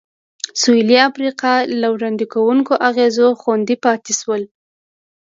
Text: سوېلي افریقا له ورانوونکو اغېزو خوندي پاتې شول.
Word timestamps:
سوېلي 0.61 0.97
افریقا 1.09 1.53
له 1.81 1.87
ورانوونکو 1.95 2.73
اغېزو 2.89 3.27
خوندي 3.41 3.75
پاتې 3.83 4.13
شول. 4.19 4.43